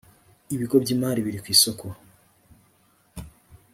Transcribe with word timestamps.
ibigo 0.53 0.75
by 0.83 0.89
imari 0.95 1.19
biri 1.25 1.39
ku 1.43 1.47
isoko 1.55 1.85